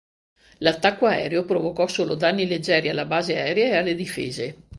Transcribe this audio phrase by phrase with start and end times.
[0.61, 4.55] L'attacco aereo provocò solo danni leggeri alla base aerea e alle difese.